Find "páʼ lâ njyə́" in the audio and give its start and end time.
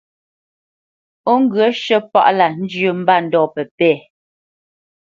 2.11-2.93